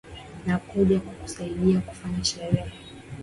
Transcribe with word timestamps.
Nakuja 0.45 0.99
kukusaidia 0.99 1.79
kufanya 1.79 2.23
sherehe 2.23 2.71